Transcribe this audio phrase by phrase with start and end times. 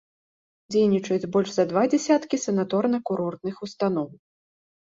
[0.75, 4.07] Дзейнічаюць больш за два дзесяткі санаторна-курортных устаноў.